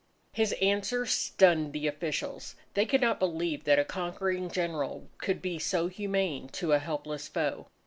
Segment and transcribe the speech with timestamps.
[0.33, 2.55] His answer stunned the officials.
[2.73, 7.27] They could not believe that a conquering general could be so humane to a helpless
[7.27, 7.67] foe.